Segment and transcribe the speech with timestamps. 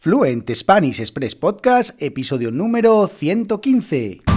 [0.00, 4.27] Fluent Spanish Express Podcast, episodio número 115.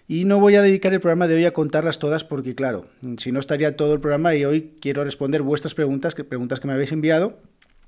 [0.08, 2.88] y no voy a dedicar el programa de hoy a contarlas todas porque claro,
[3.18, 6.68] si no estaría todo el programa y hoy quiero responder vuestras preguntas, que preguntas que
[6.68, 7.38] me habéis enviado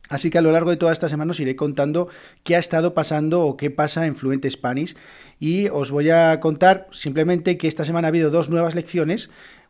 [0.10, 2.08] Así que a lo largo de toda esta semana os iré contando
[2.44, 4.96] qué ha estado pasando o qué pasa en Fluent Spanish.
[5.40, 9.30] Y os voy a contar simplemente que esta semana ha habido dos nuevas lecciones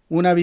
[0.09, 0.33] una,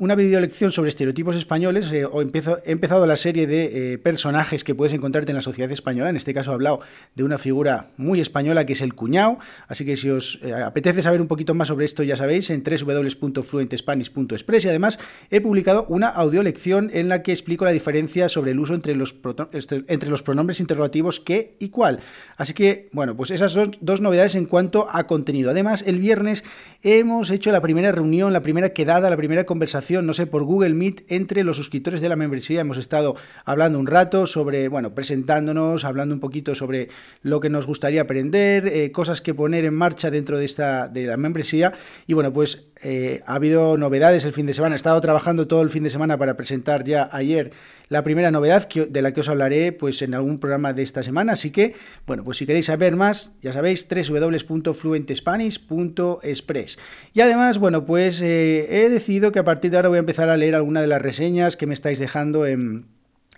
[0.00, 1.90] una videolección sobre estereotipos españoles.
[1.92, 2.26] Eh, o he
[2.66, 6.10] empezado la serie de eh, personajes que puedes encontrarte en la sociedad española.
[6.10, 6.80] En este caso he hablado
[7.14, 9.38] de una figura muy española que es el cuñado.
[9.66, 12.62] Así que si os eh, apetece saber un poquito más sobre esto, ya sabéis, en
[12.62, 14.64] www.fluentespanish.express.
[14.66, 14.98] Y además
[15.30, 19.14] he publicado una audiolección en la que explico la diferencia sobre el uso entre los,
[19.52, 22.00] este, entre los pronombres interrogativos qué y cuál.
[22.36, 25.50] Así que, bueno, pues esas son dos novedades en cuanto a contenido.
[25.50, 26.44] Además, el viernes
[26.82, 30.74] hemos hecho la primera reunión, la primera quedada, la primera conversación, no sé, por Google
[30.74, 32.62] Meet entre los suscriptores de la membresía.
[32.62, 33.14] Hemos estado
[33.44, 36.88] hablando un rato sobre, bueno, presentándonos, hablando un poquito sobre
[37.22, 41.06] lo que nos gustaría aprender, eh, cosas que poner en marcha dentro de esta de
[41.06, 41.74] la membresía.
[42.08, 44.74] Y bueno, pues eh, ha habido novedades el fin de semana.
[44.74, 47.52] He estado trabajando todo el fin de semana para presentar ya ayer
[47.88, 51.34] la primera novedad de la que os hablaré pues en algún programa de esta semana.
[51.34, 51.74] Así que,
[52.06, 56.78] bueno, pues si queréis saber más, ya sabéis, www.fluentespanish.express.
[57.12, 60.28] Y además, bueno, pues eh, he decidido que a partir de ahora voy a empezar
[60.28, 62.86] a leer alguna de las reseñas que me estáis dejando en,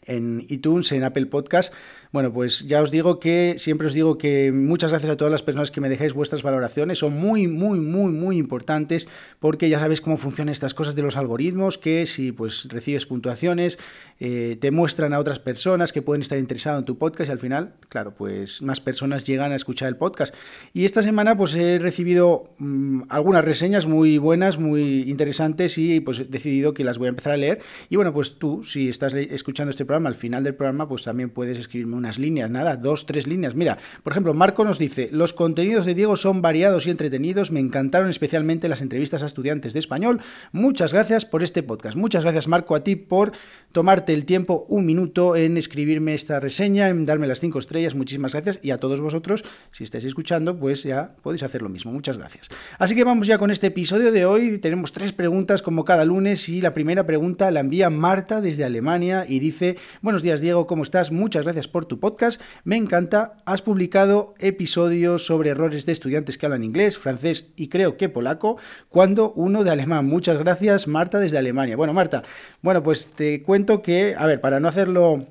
[0.06, 1.72] en iTunes, en Apple Podcast,
[2.16, 5.43] bueno, pues ya os digo que siempre os digo que muchas gracias a todas las
[5.43, 9.06] personas que me dejáis vuestras valoraciones, son muy, muy, muy, muy importantes
[9.38, 13.78] porque ya sabéis cómo funcionan estas cosas de los algoritmos, que si pues recibes puntuaciones,
[14.19, 17.38] eh, te muestran a otras personas que pueden estar interesadas en tu podcast y al
[17.38, 20.34] final, claro, pues más personas llegan a escuchar el podcast.
[20.72, 26.21] Y esta semana pues he recibido mm, algunas reseñas muy buenas, muy interesantes y pues
[26.21, 27.60] he decidido que las voy a empezar a leer.
[27.91, 31.28] Y bueno, pues tú, si estás escuchando este programa, al final del programa, pues también
[31.28, 33.55] puedes escribirme una líneas, nada, dos, tres líneas.
[33.55, 37.61] Mira, por ejemplo, Marco nos dice, los contenidos de Diego son variados y entretenidos, me
[37.61, 40.21] encantaron especialmente las entrevistas a estudiantes de español.
[40.53, 41.97] Muchas gracias por este podcast.
[41.97, 43.33] Muchas gracias, Marco, a ti por
[43.72, 47.94] tomarte el tiempo, un minuto, en escribirme esta reseña, en darme las cinco estrellas.
[47.94, 48.59] Muchísimas gracias.
[48.62, 51.93] Y a todos vosotros, si estáis escuchando, pues ya podéis hacer lo mismo.
[51.93, 52.49] Muchas gracias.
[52.78, 54.59] Así que vamos ya con este episodio de hoy.
[54.59, 59.25] Tenemos tres preguntas como cada lunes y la primera pregunta la envía Marta desde Alemania
[59.28, 61.11] y dice, buenos días Diego, ¿cómo estás?
[61.11, 62.41] Muchas gracias por tu podcast.
[62.65, 63.39] Me encanta.
[63.45, 68.59] Has publicado episodios sobre errores de estudiantes que hablan inglés, francés y creo que polaco,
[68.89, 70.07] cuando uno de alemán.
[70.07, 71.77] Muchas gracias, Marta, desde Alemania.
[71.77, 72.23] Bueno, Marta,
[72.63, 75.27] bueno, pues te cuento que, a ver, para no hacerlo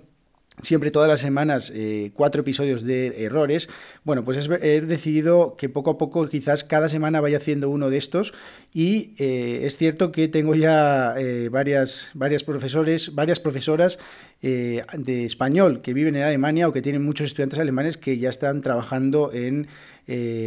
[0.62, 3.70] siempre todas las semanas eh, cuatro episodios de errores.
[4.04, 7.98] Bueno, pues he decidido que poco a poco quizás cada semana vaya haciendo uno de
[7.98, 8.34] estos
[8.74, 14.00] y eh, es cierto que tengo ya eh, varias, varias profesores, varias profesoras
[14.42, 18.62] de español que viven en Alemania o que tienen muchos estudiantes alemanes que ya están
[18.62, 19.68] trabajando en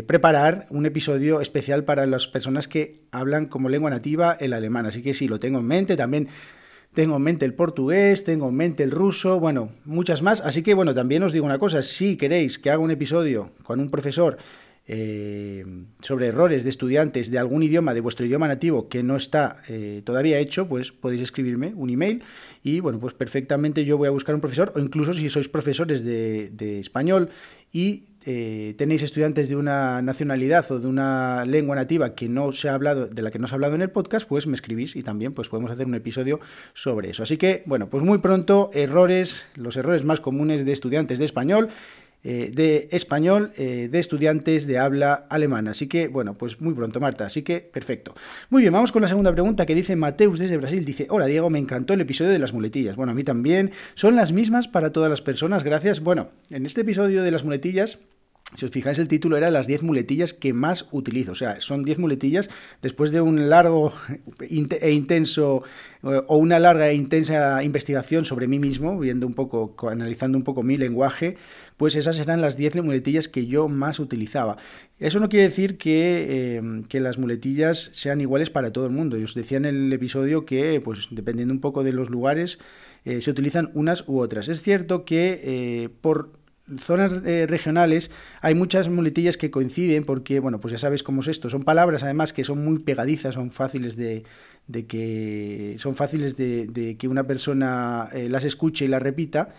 [0.07, 4.87] preparar un episodio especial para las personas que hablan como lengua nativa el alemán.
[4.87, 5.97] Así que sí, lo tengo en mente.
[5.97, 6.29] También
[6.95, 10.41] tengo en mente el portugués, tengo en mente el ruso, bueno, muchas más.
[10.41, 13.81] Así que, bueno, también os digo una cosa, si queréis que haga un episodio con
[13.81, 14.39] un profesor
[14.91, 15.65] eh,
[16.01, 20.01] sobre errores de estudiantes de algún idioma, de vuestro idioma nativo, que no está eh,
[20.03, 22.23] todavía hecho, pues podéis escribirme un email
[22.65, 26.03] y, bueno, pues perfectamente yo voy a buscar un profesor, o incluso si sois profesores
[26.05, 27.29] de, de español
[27.71, 32.69] y eh, tenéis estudiantes de una nacionalidad o de una lengua nativa que no se
[32.69, 34.97] ha hablado, de la que no se ha hablado en el podcast, pues me escribís
[34.97, 36.41] y también pues podemos hacer un episodio
[36.75, 37.23] sobre eso.
[37.23, 41.69] Así que, bueno, pues muy pronto, errores, los errores más comunes de estudiantes de español.
[42.25, 45.71] Eh, de español eh, de estudiantes de habla alemana.
[45.71, 47.25] Así que, bueno, pues muy pronto, Marta.
[47.27, 48.13] Así que, perfecto.
[48.51, 50.85] Muy bien, vamos con la segunda pregunta que dice Mateus desde Brasil.
[50.85, 52.97] Dice, hola Diego, me encantó el episodio de las muletillas.
[52.97, 53.71] Bueno, a mí también.
[53.95, 55.63] Son las mismas para todas las personas.
[55.63, 56.01] Gracias.
[56.01, 58.01] Bueno, en este episodio de las muletillas
[58.57, 61.33] si os fijáis, el título era las 10 muletillas que más utilizo.
[61.33, 62.49] O sea, son 10 muletillas
[62.81, 63.93] después de un largo
[64.41, 65.63] e intenso
[66.03, 70.45] eh, o una larga e intensa investigación sobre mí mismo, viendo un poco, analizando un
[70.45, 71.37] poco mi lenguaje,
[71.77, 74.57] pues esas eran las 10 muletillas que yo más utilizaba.
[74.99, 79.19] Eso no quiere decir que, eh, las muletillas sean iguales para todo el mundo.
[79.19, 82.59] Yo os decía en el episodio que, pues dependiendo un poco de los lugares,
[83.05, 84.49] eh, se utilizan unas u otras.
[84.49, 86.38] Es cierto que por
[86.79, 88.11] zonas eh, regionales
[88.41, 91.49] hay muchas muletillas que coinciden porque, bueno, pues ya sabes cómo es esto.
[91.51, 94.25] Son palabras además que son muy pegadizas, son fáciles de,
[94.87, 99.51] que son fáciles de, que una persona eh, las escuche y las repita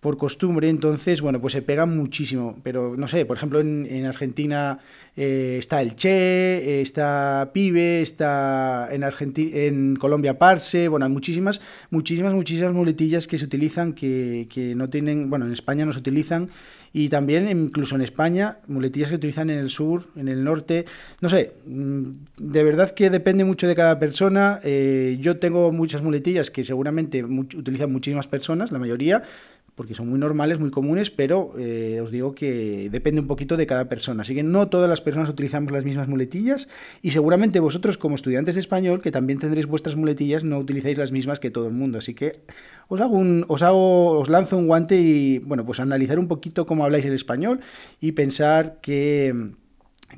[0.00, 2.58] por costumbre, entonces, bueno, pues se pegan muchísimo.
[2.62, 4.78] Pero no sé, por ejemplo, en, Argentina
[5.16, 11.60] eh, está el che, está pibe, está en, Argentina, en Colombia parse, bueno, hay muchísimas,
[11.90, 15.98] muchísimas, muchísimas muletillas que se utilizan que, que no tienen, bueno, en España no se
[15.98, 16.48] utilizan
[16.92, 20.86] y también incluso en España, muletillas que utilizan en el sur, en el norte,
[21.20, 22.02] no sé, mm,
[22.38, 24.58] de verdad que depende mucho de cada persona.
[24.64, 29.22] Eh, yo tengo muchas muletillas que seguramente utilizan muchísimas personas, la mayoría,
[29.74, 33.66] porque son muy normales, muy comunes, pero eh, os digo que depende un poquito de
[33.66, 34.22] cada persona.
[34.22, 36.68] Así que no todas las personas utilizamos las mismas muletillas
[37.02, 41.12] y seguramente vosotros como estudiantes de español, que también tendréis vuestras muletillas, no utilizáis las
[41.12, 41.98] mismas que todo el mundo.
[41.98, 42.40] Así que
[42.88, 46.66] os hago un, os hago, os lanzo un guante y bueno, pues analizar un poquito
[46.66, 47.60] cómo habláis el español
[48.00, 49.52] y pensar que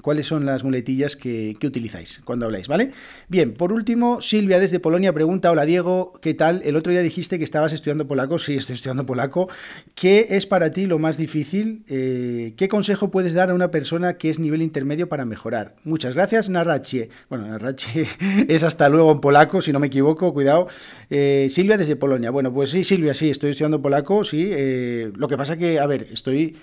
[0.00, 2.92] cuáles son las muletillas que, utilizáis cuando habláis, ¿vale?
[3.28, 6.62] Bien, por último, Silvia desde Polonia pregunta, hola Diego, ¿qué tal?
[6.64, 9.48] El otro día dijiste que estabas estudiando polaco, sí, estoy estudiando polaco.
[9.94, 11.84] ¿Qué es para ti lo más difícil?
[11.88, 15.76] Eh, ¿Qué consejo puedes dar a una persona que es nivel intermedio para mejorar?
[15.84, 17.08] Muchas gracias, Narrache.
[17.28, 18.06] Bueno, Narrache
[18.48, 20.68] es hasta luego en polaco, si no me equivoco, cuidado.
[21.10, 22.30] Eh, Silvia desde Polonia.
[22.30, 24.48] Bueno, pues sí, Silvia, sí, estoy estudiando polaco, sí.
[24.50, 26.56] Eh, lo que pasa que, a ver, estoy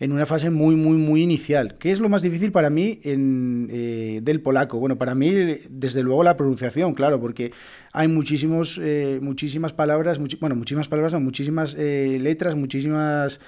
[0.00, 1.76] en una fase muy, muy, muy inicial.
[1.78, 4.78] ¿Qué es lo más difícil para mí en, eh, del polaco?
[4.78, 5.30] Bueno, para mí,
[5.68, 7.52] desde luego, la pronunciación, claro, porque
[7.92, 13.40] hay muchísimos, eh, muchísimas palabras, bueno, muchísimas palabras, no, muchísimas eh, letras, muchísimas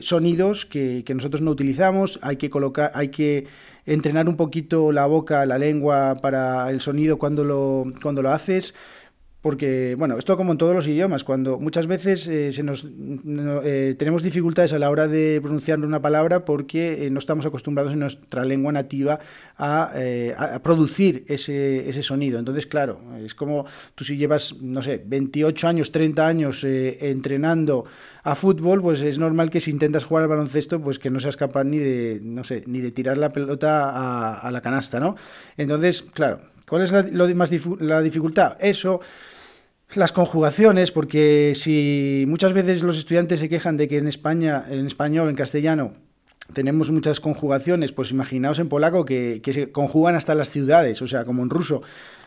[0.00, 2.20] sonidos que, que, nosotros no utilizamos.
[2.22, 3.46] Hay que colocar, hay que
[3.86, 8.74] entrenar un poquito la boca, la lengua para el sonido cuando lo, cuando lo haces.
[9.40, 13.94] Porque, bueno, esto como en todos los idiomas, cuando muchas veces eh, se nos, eh,
[13.98, 18.00] tenemos dificultades a la hora de pronunciar una palabra porque eh, no estamos acostumbrados en
[18.00, 19.18] nuestra lengua nativa
[19.56, 19.92] a,
[20.62, 22.38] producir ese, ese, sonido.
[22.38, 23.64] Entonces, claro, es como
[23.94, 27.86] tú si llevas, no sé, 28 años, 30 años entrenando
[28.22, 31.38] a fútbol, pues es normal que si intentas jugar al baloncesto, pues que no seas
[31.38, 35.16] capaz ni de, no sé, ni de tirar la pelota a, a la canasta, ¿no?
[35.56, 36.40] Entonces, claro,
[36.70, 37.50] ¿cuál es la, lo más
[37.80, 38.56] la dificultad?
[38.60, 39.00] Eso
[39.94, 44.86] las conjugaciones, porque si muchas veces los estudiantes se quejan de que en España, en
[44.86, 45.94] español, en castellano,
[46.52, 51.08] tenemos muchas conjugaciones, pues imaginaos en polaco que, que se conjugan hasta las ciudades, o
[51.08, 51.82] sea, como en ruso.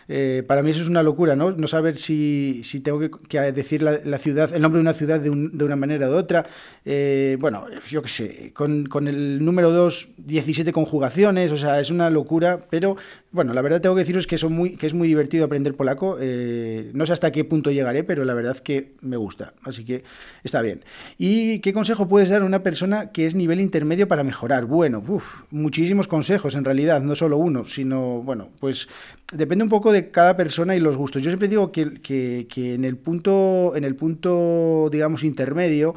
[0.08, 1.52] Eh, para mí eso es una locura, ¿no?
[1.52, 5.30] No saber si, si tengo que, decir la, ciudad, el nombre de una ciudad de,
[5.30, 6.44] de una manera u otra.
[6.86, 11.90] Eh, bueno, yo qué sé, con, con el número 2, 17 conjugaciones, o sea, es
[11.90, 12.98] una locura, pero
[13.32, 16.18] bueno, la verdad tengo que deciros que, son muy, que es muy divertido aprender polaco.
[16.20, 20.04] Eh, no sé hasta qué punto llegaré, pero la verdad que me gusta, así que
[20.44, 20.84] está bien.
[21.18, 24.66] ¿Y qué consejo puedes dar a una persona que es nivel intermedio para mejorar?
[24.66, 25.04] Bueno,
[25.52, 28.88] muchísimos consejos en realidad, no solo uno, sino, bueno, pues
[29.32, 31.24] depende un poco de cada persona y los gustos.
[31.24, 35.96] Yo siempre digo que, que, en el punto, en el punto, digamos, intermedio,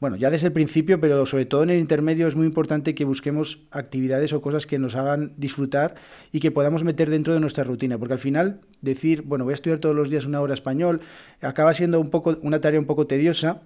[0.00, 3.04] bueno, ya desde el principio, pero sobre todo en el intermedio es muy importante que
[3.04, 5.94] busquemos actividades o cosas que nos hagan disfrutar
[6.30, 9.54] y que podamos meter dentro de nuestra rutina, porque al final decir, bueno, voy a
[9.54, 11.00] estudiar todos los días una hora español,
[11.40, 13.62] acaba siendo un poco una tarea un poco tediosa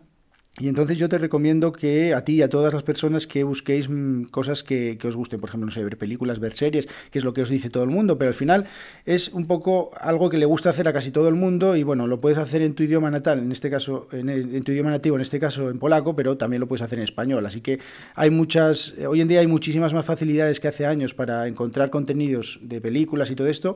[0.60, 3.88] y entonces yo te recomiendo que a ti y a todas las personas que busquéis
[3.88, 7.24] mm, cosas que, os gusten, por ejemplo, no sé, ver películas, ver series, que es
[7.24, 8.66] lo que os dice todo el mundo, pero al final
[9.06, 12.06] es un poco algo que le gusta hacer a casi todo el mundo y bueno,
[12.06, 15.22] lo puedes hacer en tu idioma natal, en este caso, en, tu idioma nativo, en
[15.22, 17.46] este caso en polaco, pero también lo puedes hacer en español.
[17.46, 17.78] Así que
[18.14, 22.58] hay muchas, hoy en día hay muchísimas más facilidades que hace años para encontrar contenidos
[22.60, 23.74] de películas y todo esto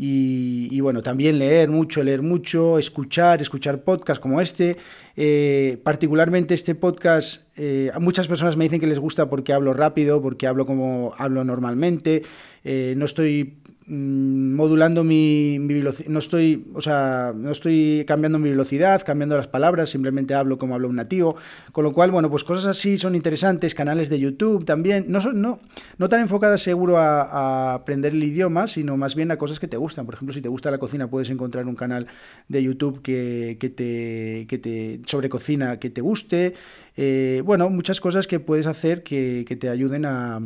[0.00, 4.76] Y, bueno, también leer mucho, leer mucho, escuchar, escuchar podcasts como este.
[5.16, 10.22] Eh, particularmente este podcast, eh, muchas personas me dicen que les gusta porque hablo rápido,
[10.22, 12.22] porque hablo como hablo normalmente.
[12.62, 19.02] Eh, no estoy modulando mi, velocidad, no estoy, o sea, no estoy cambiando mi velocidad,
[19.04, 21.36] cambiando las palabras, simplemente hablo como habla un nativo,
[21.72, 25.40] con lo cual, bueno, pues cosas así son interesantes, canales de YouTube también, no, son,
[25.40, 25.60] no,
[25.96, 29.78] no tan enfocadas seguro a, aprender el idioma, sino más bien a cosas que te
[29.78, 32.06] gustan, por ejemplo, si te gusta la cocina puedes encontrar un canal
[32.48, 36.54] de YouTube que, que te, que te, sobre cocina que te guste,
[36.96, 40.40] eh, bueno, muchas cosas que puedes hacer que, que te ayuden a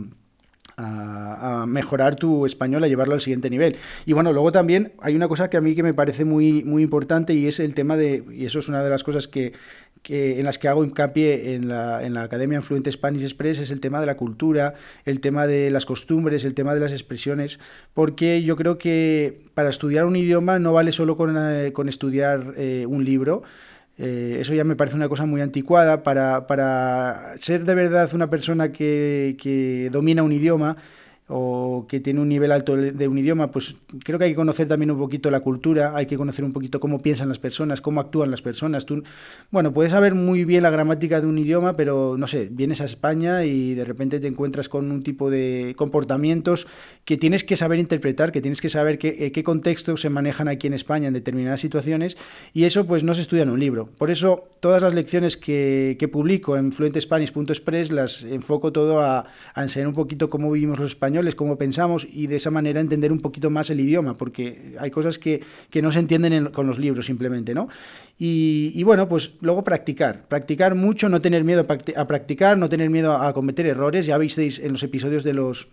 [0.76, 3.76] a, mejorar tu español, a llevarlo al siguiente nivel.
[4.06, 6.82] Y bueno, luego también hay una cosa que a mí que me parece muy, muy
[6.82, 9.52] importante y es el tema de, y eso es una de las cosas que,
[10.08, 13.80] en las que hago hincapié en la, en la Academia Fluente Spanish Express, es el
[13.80, 17.60] tema de la cultura, el tema de las costumbres, el tema de las expresiones,
[17.94, 22.84] porque yo creo que para estudiar un idioma no vale solo con, eh, estudiar eh,
[22.88, 23.42] un libro,
[24.04, 26.02] eh, eso ya me parece una cosa muy anticuada.
[26.02, 30.76] Para, para ser de verdad una persona que, que domina un idioma,
[31.32, 33.74] o que tiene un nivel alto de un idioma, pues
[34.04, 36.78] creo que hay que conocer también un poquito la cultura, hay que conocer un poquito
[36.78, 38.84] cómo piensan las personas, cómo actúan las personas.
[38.84, 39.02] Tú,
[39.50, 42.84] bueno, puedes saber muy bien la gramática de un idioma, pero no sé, vienes a
[42.84, 46.66] España y de repente te encuentras con un tipo de comportamientos
[47.04, 50.48] que tienes que saber interpretar, que tienes que saber qué, eh, qué contextos se manejan
[50.48, 52.18] aquí en España en determinadas situaciones
[52.52, 53.88] y eso pues no se estudia en un libro.
[53.96, 59.24] Por eso todas las lecciones que, que publico en fluentespanish.express las enfoco todo a,
[59.54, 63.12] a enseñar un poquito cómo vivimos los españoles cómo pensamos y de esa manera entender
[63.12, 65.42] un poquito más el idioma, porque hay cosas que,
[65.82, 67.68] no se entienden con los libros simplemente, ¿no?
[68.18, 73.16] Y, bueno, pues luego practicar, practicar mucho, no tener miedo a practicar, no tener miedo
[73.16, 75.68] a cometer errores, ya visteis en los episodios de los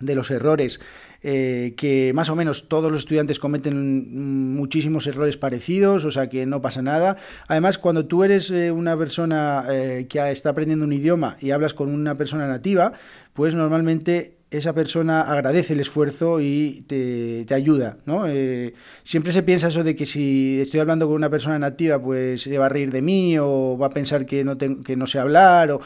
[0.00, 0.80] de los errores
[1.22, 6.46] eh, que más o menos todos los estudiantes cometen muchísimos errores parecidos, o sea que
[6.46, 7.16] no pasa nada.
[7.46, 11.74] Además, cuando tú eres eh, una persona eh, que está aprendiendo un idioma y hablas
[11.74, 12.92] con una persona nativa,
[13.34, 18.26] pues normalmente esa persona agradece el esfuerzo y te, ayuda, ¿no?
[18.28, 22.42] Eh, siempre se piensa eso de que si estoy hablando con una persona nativa, pues
[22.42, 25.18] se va a reír de mí o va a pensar que no, que no sé
[25.18, 25.72] hablar.
[25.72, 25.80] O...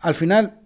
[0.00, 0.57] Al final,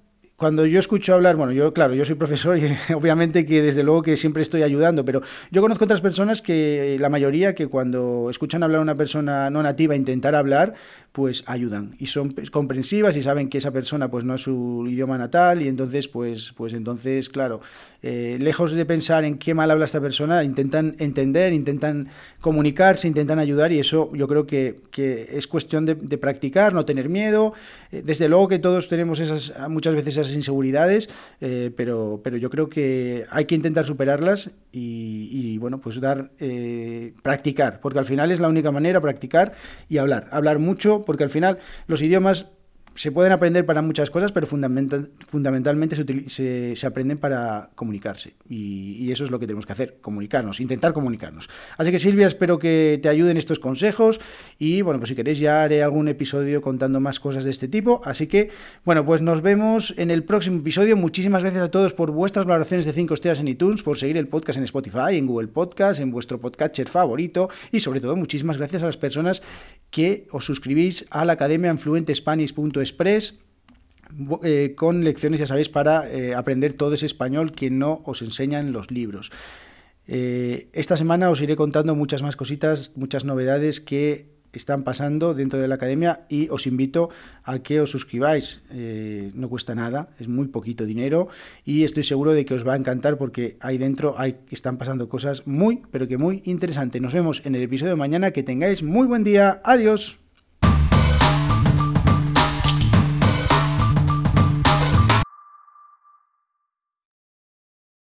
[0.43, 4.03] cuando yo escucho hablar, bueno, yo, claro, yo soy profesor y obviamente que desde luego
[4.03, 5.23] que siempre estoy ayudando, pero
[5.53, 9.63] yo conozco otras personas que, la mayoría, que cuando escuchan hablar a una persona no
[9.63, 10.75] nativa intentar hablar,
[11.13, 15.17] pues ayudan y son comprensivas y saben que esa persona pues no es su idioma
[15.17, 17.61] natal y entonces, pues, pues entonces, claro,
[18.03, 22.09] eh, lejos de pensar en qué mal habla esta persona, intentan entender, intentan
[22.41, 24.81] comunicarse, intentan ayudar y eso yo creo que,
[25.33, 27.53] es cuestión de, practicar, no tener miedo.
[27.93, 31.09] Eh, desde luego que todos tenemos esas, muchas veces esas inseguridades,
[31.41, 36.31] eh, pero, pero yo creo que hay que intentar superarlas y, bueno, pues dar,
[37.23, 39.53] practicar, porque al final es la única manera, practicar
[39.89, 40.29] y hablar.
[40.31, 42.47] Hablar mucho, porque al final los idiomas
[42.95, 45.97] se pueden aprender para muchas cosas, pero fundamentalmente
[46.29, 48.35] se, se, aprenden para comunicarse.
[48.49, 51.51] Y, eso es lo que tenemos que hacer, comunicarnos, intentar comunicarnos.
[51.77, 54.21] Así que Silvia, espero que te ayuden estos consejos
[54.59, 58.01] y bueno, pues si queréis ya haré algún episodio contando más cosas de este tipo.
[58.05, 58.51] Así que
[58.85, 60.97] bueno, pues nos vemos en el próximo episodio.
[60.97, 64.29] Muchísimas gracias a todos por vuestras valoraciones de 5 estrellas en iTunes, por seguir el
[64.29, 68.83] podcast en Spotify, en Google Podcast, en vuestro podcatcher favorito y sobre todo muchísimas gracias
[68.83, 69.43] a las personas
[69.93, 71.79] que os suscribís a la Academia en
[72.81, 73.39] Express
[74.43, 78.73] eh, con lecciones, ya sabéis, para eh, aprender todo ese español que no os enseñan
[78.73, 79.31] los libros.
[80.09, 84.27] Eh, esta semana os iré contando muchas más cositas, muchas novedades que
[84.59, 87.11] están pasando dentro de la academia y os invito
[87.45, 88.63] a que os suscribáis.
[89.35, 91.29] no cuesta nada, es muy poquito dinero
[91.65, 95.09] y estoy seguro de que os va a encantar porque ahí dentro hay, están pasando
[95.09, 97.01] cosas muy, pero que muy interesantes.
[97.01, 98.31] Nos vemos en el episodio de mañana.
[98.31, 99.61] Que tengáis muy buen día.
[99.65, 100.22] Adiós.